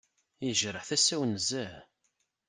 [0.45, 1.75] Yejreḥ tasa-w nezzeh.